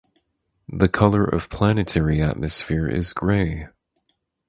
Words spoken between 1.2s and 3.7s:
of planetary atmosphere is grey.